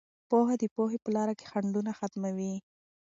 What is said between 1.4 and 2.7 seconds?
خنډونه ختموي.